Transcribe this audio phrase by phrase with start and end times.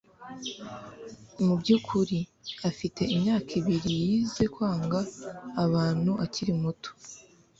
[1.45, 2.19] mubyukuri,
[2.69, 4.99] afite imyaka ibiri yize kwanga
[5.63, 6.89] abantu akiri muto